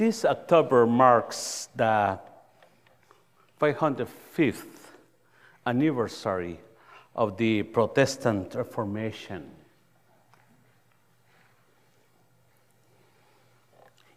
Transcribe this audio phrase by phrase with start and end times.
[0.00, 2.18] This October marks the
[3.60, 4.94] 505th
[5.66, 6.58] anniversary
[7.14, 9.50] of the Protestant Reformation.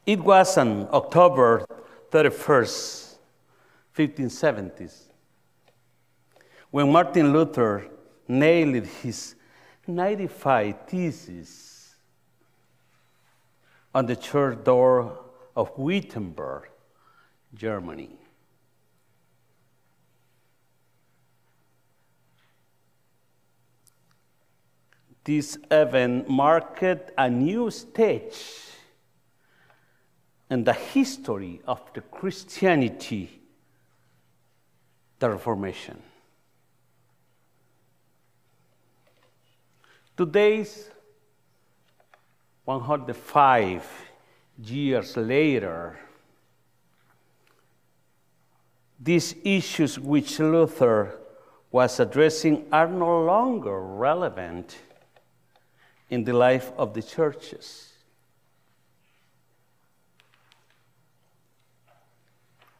[0.05, 1.65] It was on October
[2.11, 3.15] 31st,
[3.93, 5.01] 1570s,
[6.71, 7.87] when Martin Luther
[8.29, 9.35] nailed his
[9.85, 11.95] 95 theses
[13.93, 15.22] on the church door
[15.55, 16.69] of Wittenberg,
[17.53, 18.17] Germany.
[25.23, 28.35] This event marked a new stage
[30.49, 33.41] in the history of the Christianity,
[35.19, 36.01] the Reformation.
[40.17, 40.89] Today's
[42.65, 43.83] 105
[44.57, 45.99] years later,
[48.99, 51.19] these issues which Luther
[51.71, 54.77] was addressing are no longer relevant
[56.09, 57.89] in the life of the churches.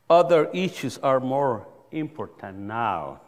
[0.09, 3.21] Other issues are more important now.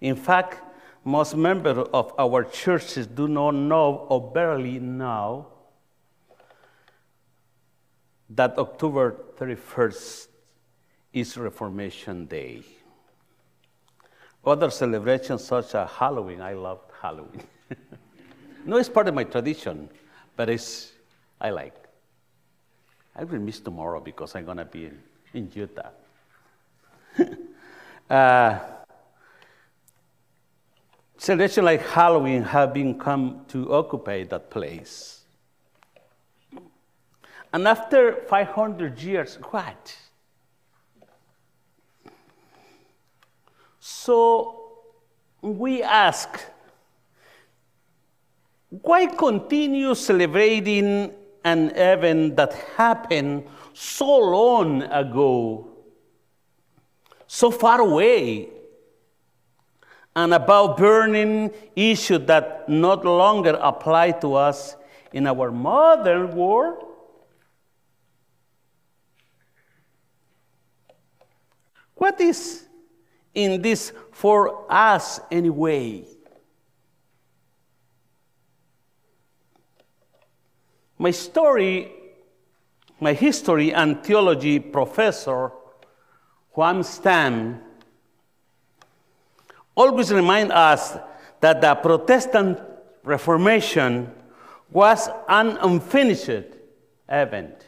[0.00, 0.62] In fact,
[1.04, 5.46] most members of our churches do not know or barely know
[8.30, 10.28] that October 31st
[11.12, 12.62] is Reformation Day.
[14.44, 17.42] Other celebrations, such as Halloween, I love Halloween.
[18.64, 19.88] no, it's part of my tradition,
[20.36, 20.92] but it's,
[21.40, 21.74] I like.
[23.14, 25.02] I will miss tomorrow because I'm going to be in,
[25.34, 25.88] in Utah.
[28.10, 28.58] uh,
[31.16, 35.22] celebrations like Halloween have been come to occupy that place.
[37.52, 39.96] And after 500 years, what?
[43.78, 44.72] So
[45.40, 46.40] we ask,
[48.68, 51.12] why continue celebrating
[51.44, 55.68] an event that happened so long ago,
[57.26, 58.48] so far away,
[60.16, 64.76] and about burning issues that no longer apply to us
[65.12, 66.85] in our modern world?
[71.96, 72.66] What is
[73.34, 76.04] in this for us anyway?
[80.98, 81.92] My story,
[83.00, 85.52] my history and theology professor,
[86.52, 87.60] Juan Stam,
[89.74, 90.96] always remind us
[91.40, 92.58] that the Protestant
[93.04, 94.10] Reformation
[94.70, 96.46] was an unfinished
[97.08, 97.64] event.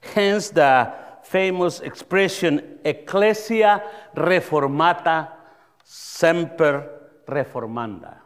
[0.00, 1.03] Hence the
[1.34, 3.82] famous expression, Ecclesia
[4.14, 5.32] reformata
[5.82, 8.18] semper reformanda,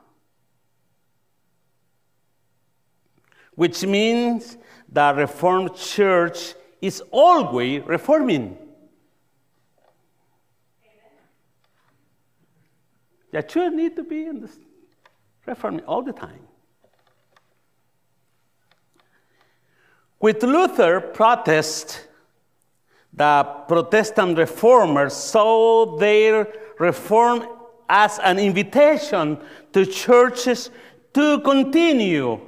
[3.54, 6.52] which means the Reformed Church
[6.82, 8.58] is always reforming.
[13.32, 14.58] The church need to be in this
[15.46, 16.46] reforming all the time.
[20.20, 22.07] With Luther, protest
[23.12, 26.46] the Protestant reformers saw their
[26.78, 27.46] reform
[27.88, 29.38] as an invitation
[29.72, 30.70] to churches
[31.14, 32.40] to continue,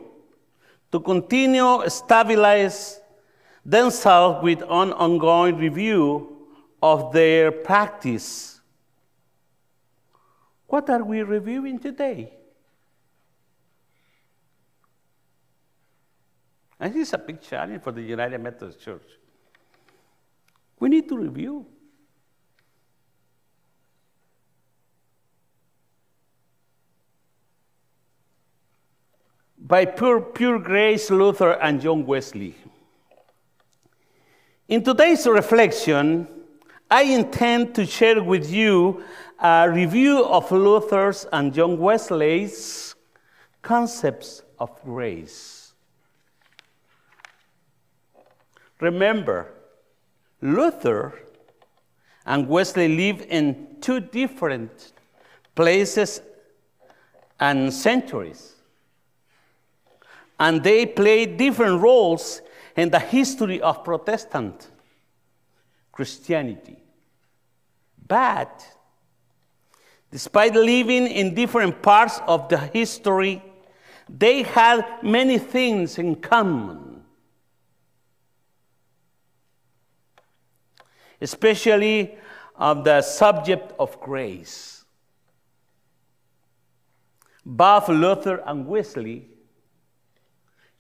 [0.92, 3.00] to continue stabilize
[3.64, 6.46] themselves with an ongoing review
[6.82, 8.60] of their practice.
[10.66, 12.32] What are we reviewing today?
[16.78, 19.19] And this is a big challenge for the United Methodist Church.
[21.00, 21.66] Need to review.
[29.58, 32.54] by pure, pure grace, Luther and John Wesley.
[34.68, 36.26] In today's reflection,
[36.90, 39.04] I intend to share with you
[39.38, 42.94] a review of Luther's and John Wesley's
[43.62, 45.72] concepts of grace.
[48.80, 49.54] Remember,
[50.40, 51.18] Luther
[52.24, 54.92] and Wesley lived in two different
[55.54, 56.20] places
[57.38, 58.54] and centuries.
[60.38, 62.40] And they played different roles
[62.76, 64.70] in the history of Protestant
[65.92, 66.78] Christianity.
[68.06, 68.64] But
[70.10, 73.42] despite living in different parts of the history,
[74.08, 76.89] they had many things in common.
[81.20, 82.18] Especially
[82.56, 84.84] on the subject of grace.
[87.44, 89.28] Both Luther and Wesley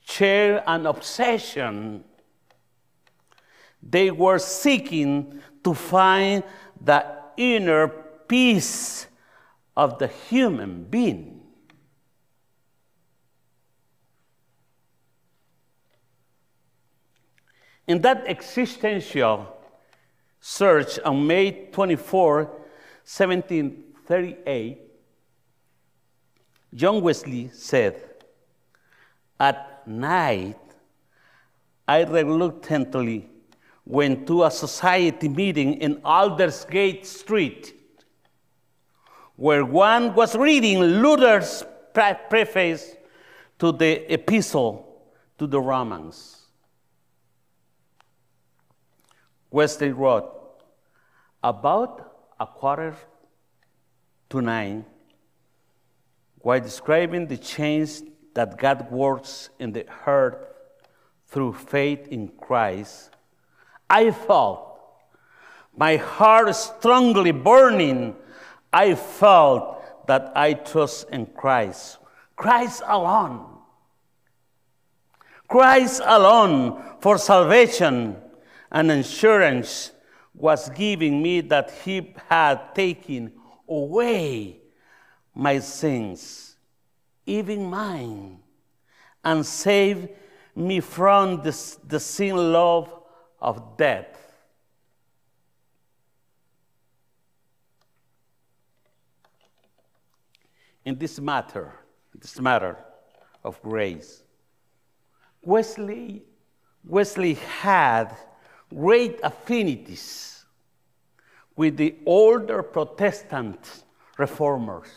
[0.00, 2.04] shared an obsession.
[3.82, 6.44] They were seeking to find
[6.80, 7.04] the
[7.36, 7.88] inner
[8.28, 9.06] peace
[9.76, 11.40] of the human being.
[17.86, 19.59] In that existential
[20.40, 24.78] search on May 24, 1738,
[26.74, 28.00] John Wesley said,
[29.38, 30.56] At night,
[31.86, 33.28] I reluctantly
[33.84, 37.74] went to a society meeting in Aldersgate Street,
[39.36, 42.94] where one was reading Luther's preface
[43.58, 45.02] to the epistle
[45.38, 46.46] to the Romans.
[49.50, 50.32] Wesley wrote,
[51.42, 52.94] about a quarter
[54.28, 54.84] to nine,
[56.38, 58.02] while describing the change
[58.34, 60.56] that God works in the heart
[61.26, 63.10] through faith in Christ,
[63.88, 64.70] I felt
[65.76, 68.16] my heart strongly burning.
[68.72, 71.98] I felt that I trust in Christ,
[72.36, 73.46] Christ alone.
[75.48, 78.16] Christ alone for salvation
[78.70, 79.92] and assurance
[80.34, 83.32] was giving me that He had taken
[83.68, 84.60] away
[85.34, 86.56] my sins,
[87.26, 88.38] even mine,
[89.24, 90.08] and saved
[90.54, 92.92] me from the, the sin love
[93.40, 94.16] of death.
[100.84, 101.72] In this matter,
[102.14, 102.76] this matter
[103.44, 104.22] of grace,
[105.42, 106.24] Wesley,
[106.84, 108.16] Wesley had
[108.74, 110.44] great affinities
[111.56, 113.84] with the older Protestant
[114.16, 114.88] reformers.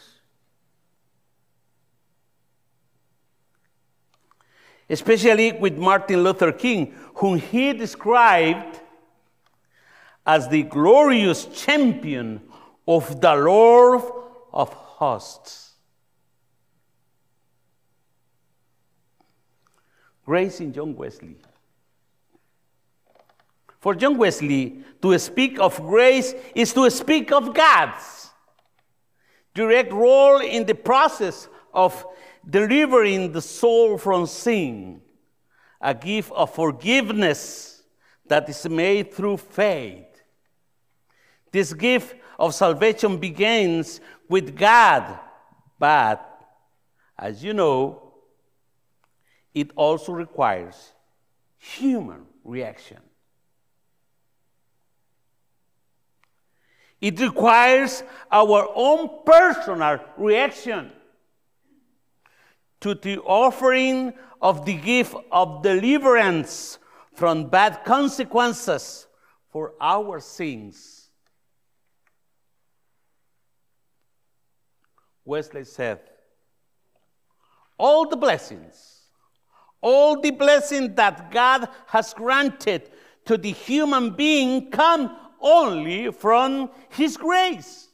[4.89, 8.79] Especially with Martin Luther King, whom he described
[10.25, 12.41] as the glorious champion
[12.87, 14.03] of the Lord
[14.51, 15.71] of hosts.
[20.25, 21.35] Grace in John Wesley.
[23.83, 28.29] For John Wesley, to speak of grace is to speak of God's
[29.53, 32.05] direct role in the process of
[32.49, 35.01] delivering the soul from sin,
[35.81, 37.83] a gift of forgiveness
[38.25, 40.23] that is made through faith.
[41.51, 43.99] This gift of salvation begins
[44.29, 45.19] with God,
[45.77, 46.25] but
[47.19, 48.13] as you know,
[49.53, 50.93] it also requires
[51.57, 52.99] human reaction.
[57.03, 60.89] It requires our own personal reaction
[62.79, 66.79] to the offering of the gift of deliverance
[67.13, 69.05] from bad consequences
[69.51, 71.09] for our sins.
[75.25, 75.99] Wesley said,
[77.77, 79.09] All the blessings,
[79.81, 82.89] all the blessings that God has granted
[83.25, 87.89] to the human being come only from His grace.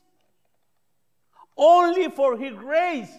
[1.58, 3.12] Only for His grace.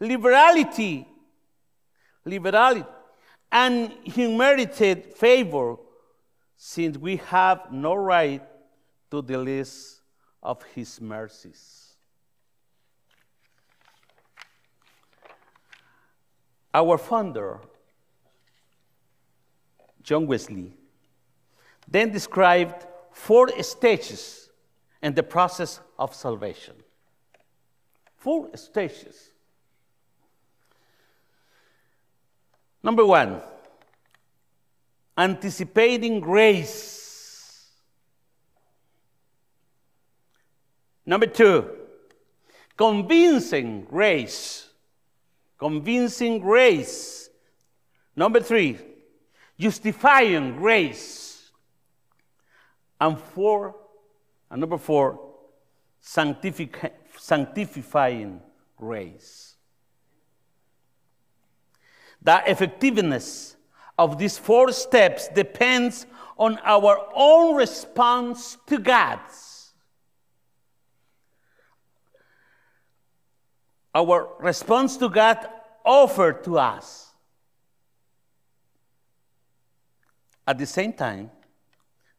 [0.00, 1.06] Liberality,
[2.24, 2.84] liberality,
[3.50, 5.76] and unmerited favor,
[6.56, 8.42] since we have no right
[9.10, 10.00] to the list
[10.42, 11.94] of His mercies.
[16.74, 17.60] Our founder,
[20.02, 20.72] John Wesley,
[21.92, 24.48] then described four stages
[25.02, 26.74] in the process of salvation.
[28.16, 29.30] Four stages.
[32.82, 33.42] Number one,
[35.18, 37.68] anticipating grace.
[41.04, 41.68] Number two,
[42.76, 44.68] convincing grace.
[45.58, 47.28] Convincing grace.
[48.16, 48.78] Number three,
[49.58, 51.31] justifying grace.
[53.02, 53.74] And four,
[54.48, 55.18] and number four,
[56.00, 58.40] sanctific- sanctifying
[58.76, 59.56] grace.
[62.22, 63.56] The effectiveness
[63.98, 66.06] of these four steps depends
[66.38, 69.72] on our own response to God's.
[73.96, 75.44] Our response to God
[75.84, 77.12] offered to us.
[80.46, 81.32] At the same time,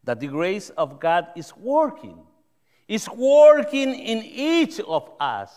[0.03, 2.19] that the grace of God is working,
[2.87, 5.53] is working in each of us.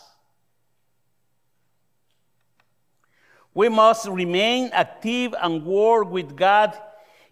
[3.53, 6.77] We must remain active and work with God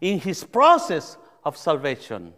[0.02, 2.34] in His process of salvation.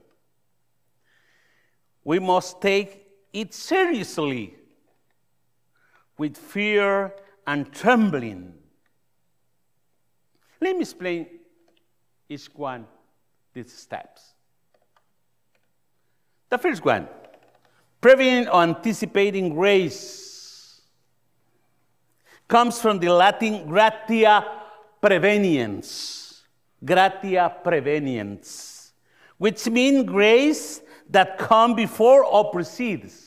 [2.04, 4.56] We must take it seriously
[6.18, 7.14] with fear
[7.46, 8.54] and trembling.
[10.60, 11.28] Let me explain
[12.28, 12.88] each one
[13.54, 14.34] these steps.
[16.50, 17.10] The first one,
[18.00, 20.82] preventing or anticipating grace,
[22.48, 24.46] comes from the Latin gratia
[25.04, 26.44] preveniens,
[26.84, 28.92] gratia preveniens,
[29.38, 33.26] which means grace that come before or precedes.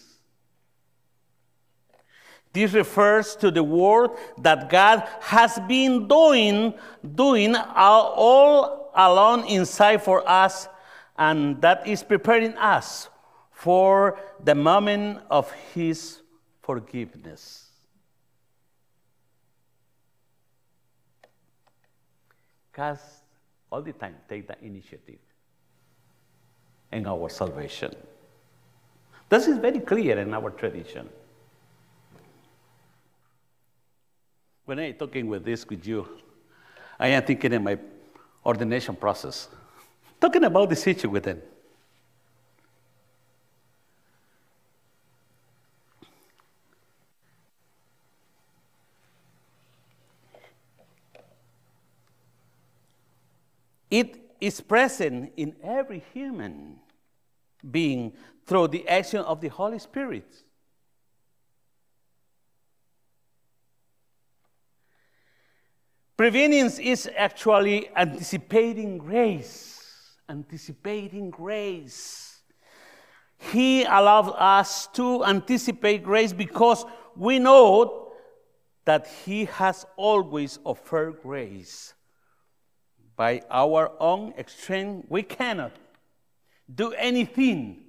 [2.53, 6.73] This refers to the work that God has been doing,
[7.15, 10.67] doing all along inside for us,
[11.19, 13.10] and that is preparing us
[13.61, 16.21] for the moment of His
[16.62, 17.69] forgiveness.
[22.73, 22.99] God
[23.71, 25.19] all the time take the initiative
[26.90, 27.95] in our salvation.
[29.29, 31.11] This is very clear in our tradition.
[34.64, 36.09] When I'm talking with this with you,
[36.99, 37.79] I am thinking in my
[38.47, 39.49] ordination process,
[40.19, 41.43] talking about this issue with them.
[53.91, 56.77] It is present in every human
[57.69, 58.13] being
[58.47, 60.27] through the action of the Holy Spirit.
[66.17, 72.43] Prevenience is actually anticipating grace, anticipating grace.
[73.39, 76.85] He allowed us to anticipate grace because
[77.17, 78.13] we know
[78.85, 81.95] that He has always offered grace.
[83.21, 85.73] By our own strength, we cannot
[86.75, 87.83] do anything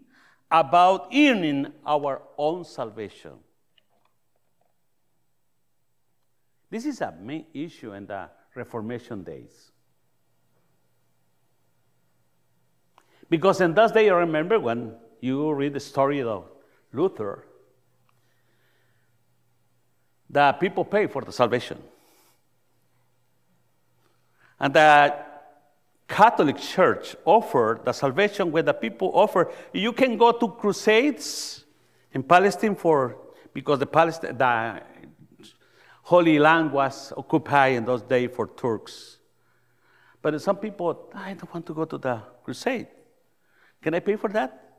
[0.51, 3.35] about earning our own salvation.
[6.69, 9.71] This is a main issue in the Reformation days.
[13.29, 16.43] Because in those days, I remember when you read the story of
[16.91, 17.47] Luther,
[20.29, 21.81] the people pay for the salvation.
[24.61, 25.15] And the
[26.07, 29.51] Catholic Church offered the salvation where the people offer.
[29.73, 31.65] You can go to crusades
[32.13, 33.17] in Palestine for
[33.53, 34.83] because the Palestine the
[36.03, 39.17] Holy Land was occupied in those days for Turks.
[40.21, 42.87] But some people, I don't want to go to the crusade.
[43.81, 44.77] Can I pay for that?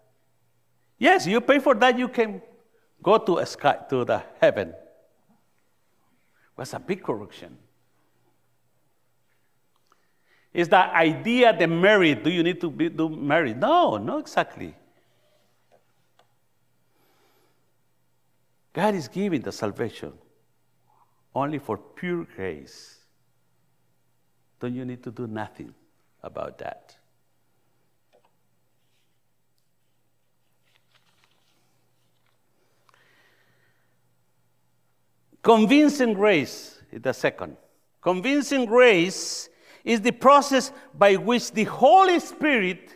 [0.97, 2.41] Yes, you pay for that, you can
[3.03, 4.69] go to sky, to the heaven.
[4.69, 4.77] It
[6.57, 7.59] was a big corruption.
[10.53, 12.23] Is the idea the merit?
[12.23, 13.57] Do you need to be do merit?
[13.57, 14.75] No, not exactly.
[18.73, 20.13] God is giving the salvation
[21.35, 22.99] only for pure grace.
[24.61, 25.75] Then you need to do nothing
[26.23, 26.97] about that.
[35.43, 37.57] Convincing grace is the second.
[38.01, 39.49] Convincing grace
[39.85, 42.95] is the process by which the Holy Spirit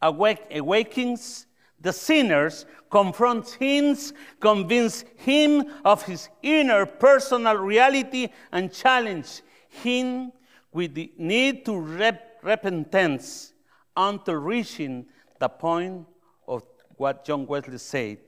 [0.00, 1.46] awake, awakens
[1.80, 3.96] the sinners, confronts him,
[4.40, 10.32] convinces him of his inner personal reality, and challenge him
[10.72, 13.52] with the need to rep- repentance
[13.96, 15.06] until reaching
[15.38, 16.06] the point
[16.46, 16.62] of
[16.96, 18.18] what John Wesley said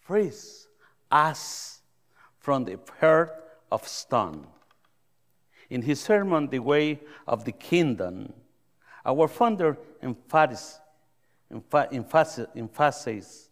[0.00, 0.68] frees
[1.10, 1.80] us
[2.38, 3.32] from the heart
[3.70, 4.46] of stone.
[5.70, 8.32] In his sermon, The Way of the Kingdom,
[9.06, 10.80] our founder emphasizes,
[12.54, 13.50] emphasizes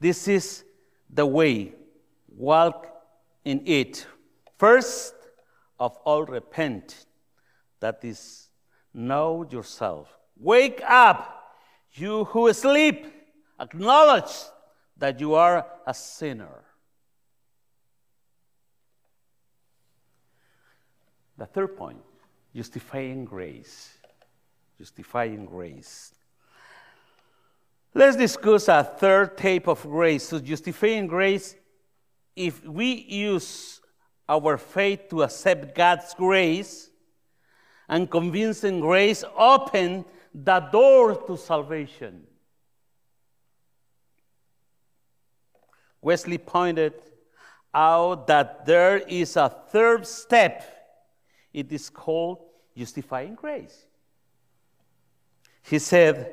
[0.00, 0.64] this is
[1.10, 1.74] the way,
[2.34, 2.86] walk
[3.44, 4.06] in it.
[4.56, 5.14] First
[5.78, 7.04] of all, repent.
[7.80, 8.48] That is,
[8.94, 10.08] know yourself.
[10.38, 11.54] Wake up,
[11.92, 13.12] you who sleep.
[13.60, 14.32] Acknowledge
[14.96, 16.64] that you are a sinner.
[21.40, 21.96] The third point
[22.54, 23.94] justifying grace.
[24.76, 26.12] Justifying grace.
[27.94, 30.24] Let's discuss a third type of grace.
[30.28, 31.56] So, justifying grace,
[32.36, 33.80] if we use
[34.28, 36.90] our faith to accept God's grace,
[37.88, 40.04] and convincing grace open
[40.34, 42.26] the door to salvation.
[46.02, 46.92] Wesley pointed
[47.72, 50.79] out that there is a third step.
[51.52, 52.38] It is called
[52.76, 53.86] justifying grace.
[55.62, 56.32] He said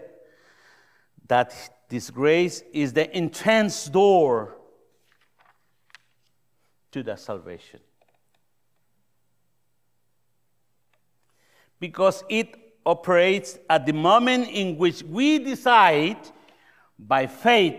[1.28, 1.54] that
[1.90, 4.56] this grace is the entrance door
[6.92, 7.80] to the salvation.
[11.80, 12.56] Because it
[12.86, 16.18] operates at the moment in which we decide
[16.98, 17.76] by faith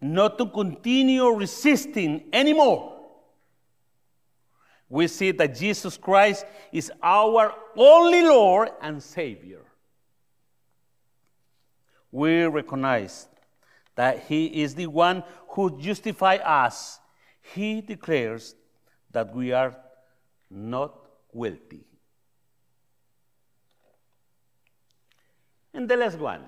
[0.00, 2.91] not to continue resisting anymore.
[4.92, 9.62] We see that Jesus Christ is our only Lord and Savior.
[12.10, 13.26] We recognize
[13.94, 17.00] that He is the one who justifies us.
[17.54, 18.54] He declares
[19.12, 19.74] that we are
[20.50, 20.94] not
[21.32, 21.86] guilty.
[25.72, 26.44] And the last one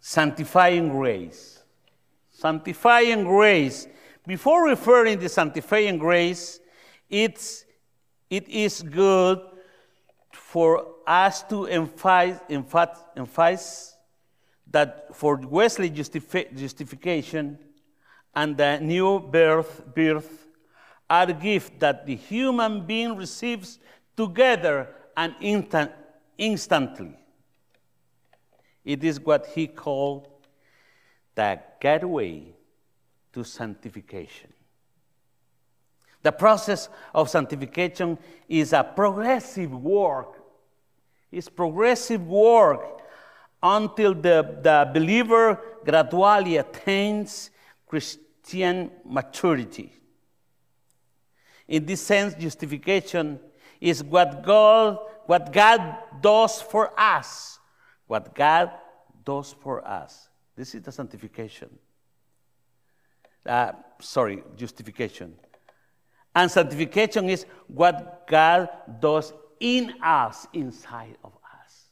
[0.00, 1.62] sanctifying grace.
[2.28, 3.86] Sanctifying grace.
[4.26, 6.60] Before referring to sanctifying grace,
[7.10, 7.64] it's,
[8.30, 9.40] it is good
[10.32, 12.38] for us to emphasize,
[13.16, 13.96] emphasize
[14.70, 17.58] that for Wesley justifi- justification
[18.34, 20.46] and the new birth, birth
[21.10, 23.80] are gifts that the human being receives
[24.16, 25.90] together and instant,
[26.38, 27.18] instantly.
[28.84, 30.28] It is what he called
[31.34, 32.54] the gateway
[33.32, 34.52] to sanctification.
[36.22, 38.18] The process of sanctification
[38.48, 40.40] is a progressive work.
[41.30, 43.00] It's progressive work
[43.62, 47.50] until the, the believer gradually attains
[47.86, 49.92] Christian maturity.
[51.66, 53.40] In this sense, justification
[53.80, 57.58] is what God, what God does for us.
[58.06, 58.70] What God
[59.24, 60.28] does for us.
[60.54, 61.70] This is the sanctification.
[63.44, 65.34] Uh, sorry, justification.
[66.34, 68.68] And sanctification is what God
[69.00, 71.86] does in us, inside of us.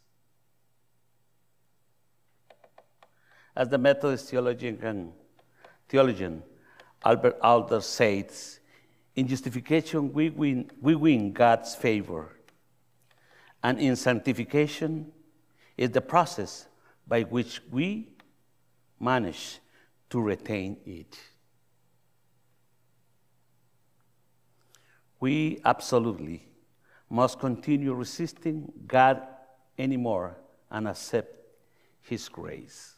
[3.54, 5.12] As the Methodist theologian,
[5.88, 6.42] theologian
[7.04, 8.60] Albert Outler says,
[9.16, 12.36] in justification, we win, we win God's favor.
[13.62, 15.12] And in sanctification
[15.76, 16.66] is the process
[17.06, 18.08] by which we
[18.98, 19.58] manage
[20.10, 21.18] to retain it.
[25.20, 26.48] We absolutely
[27.08, 29.22] must continue resisting God
[29.78, 30.38] anymore
[30.70, 31.36] and accept
[32.00, 32.96] His grace.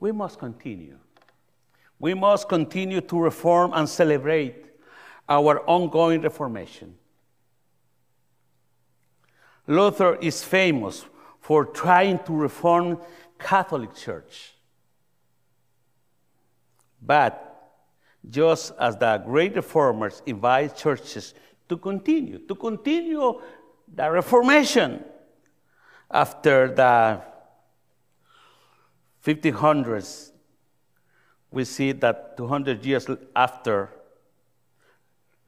[0.00, 0.98] We must continue
[2.02, 4.66] we must continue to reform and celebrate
[5.28, 6.96] our ongoing reformation.
[9.68, 11.04] Luther is famous
[11.38, 12.98] for trying to reform
[13.38, 14.54] Catholic Church.
[17.00, 17.51] But
[18.28, 21.34] just as the great reformers invite churches
[21.68, 23.40] to continue, to continue
[23.92, 25.04] the Reformation.
[26.10, 27.22] After the
[29.24, 30.32] 1500s,
[31.50, 33.90] we see that 200 years after,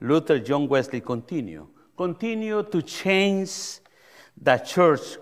[0.00, 3.80] Luther, John Wesley continue, continue to change
[4.40, 5.18] the church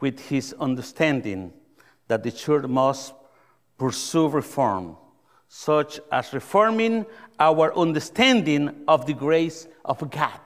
[0.00, 1.52] with his understanding
[2.08, 3.14] that the church must
[3.78, 4.96] pursue reform,
[5.54, 7.04] such as reforming
[7.38, 10.40] our understanding of the grace of God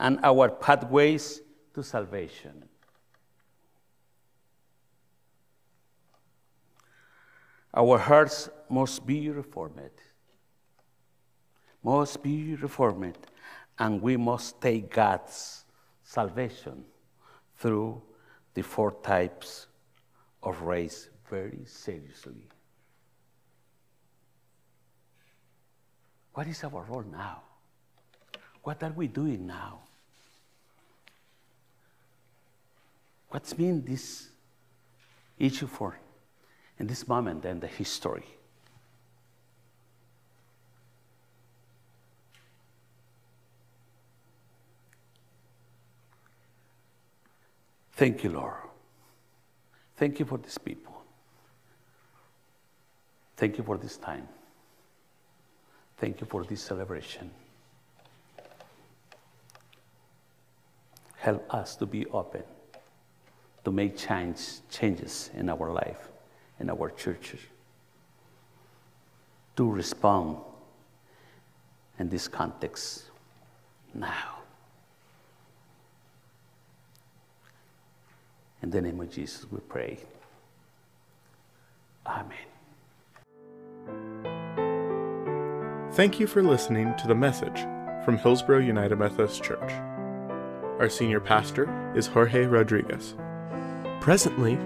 [0.00, 1.40] and our pathways
[1.72, 2.64] to salvation.
[7.72, 10.02] Our hearts must be reformed.
[11.84, 13.18] Must be reformed.
[13.78, 15.64] And we must take God's
[16.02, 16.84] salvation
[17.56, 18.02] through
[18.52, 19.68] the four types
[20.42, 22.46] of race very seriously.
[26.34, 27.40] What is our role now?
[28.62, 29.78] What are we doing now?
[33.30, 34.28] What's been this
[35.38, 35.98] issue for
[36.78, 38.26] in this moment and the history?
[47.92, 48.52] Thank you, Lord.
[49.96, 50.91] Thank you for these people.
[53.42, 54.28] Thank you for this time.
[55.96, 57.28] Thank you for this celebration.
[61.16, 62.44] Help us to be open,
[63.64, 64.38] to make change,
[64.70, 66.08] changes in our life,
[66.60, 67.40] in our churches,
[69.56, 70.36] to respond
[71.98, 73.06] in this context
[73.92, 74.38] now.
[78.62, 79.98] In the name of Jesus, we pray.
[82.06, 82.51] Amen.
[85.92, 87.60] Thank you for listening to the message
[88.02, 89.70] from Hillsboro United Methodist Church.
[90.80, 93.14] Our senior pastor is Jorge Rodriguez.
[94.00, 94.56] Presently,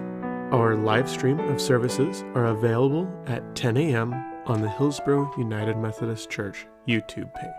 [0.53, 4.13] our live stream of services are available at 10 a.m.
[4.45, 7.51] on the Hillsboro United Methodist Church YouTube page.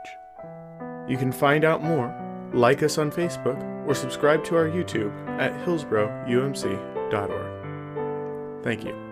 [1.06, 2.10] You can find out more,
[2.54, 8.64] like us on Facebook, or subscribe to our YouTube at hillsboroumc.org.
[8.64, 9.07] Thank you.